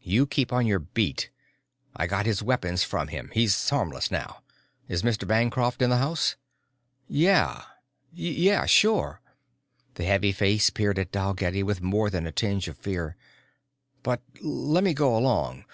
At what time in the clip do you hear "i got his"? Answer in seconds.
1.94-2.42